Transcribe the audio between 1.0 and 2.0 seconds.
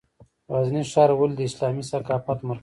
ولې د اسلامي